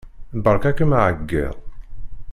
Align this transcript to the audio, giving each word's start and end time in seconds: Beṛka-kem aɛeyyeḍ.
Beṛka-kem 0.43 0.91
aɛeyyeḍ. 0.97 1.55